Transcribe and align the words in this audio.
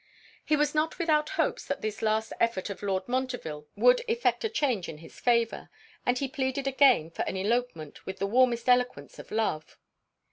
He 0.43 0.55
was 0.55 0.73
not 0.73 0.97
without 0.97 1.29
hopes 1.37 1.63
that 1.65 1.81
this 1.81 2.01
last 2.01 2.33
effort 2.39 2.71
of 2.71 2.81
Lord 2.81 3.07
Montreville 3.07 3.67
would 3.75 4.01
effect 4.07 4.43
a 4.43 4.49
change 4.49 4.89
in 4.89 4.97
his 4.97 5.19
favour; 5.19 5.69
and 6.07 6.17
he 6.17 6.27
pleaded 6.27 6.65
again 6.65 7.11
for 7.11 7.21
an 7.25 7.37
elopement 7.37 8.03
with 8.03 8.17
the 8.17 8.25
warmest 8.25 8.67
eloquence 8.67 9.19
of 9.19 9.29
love. 9.29 9.77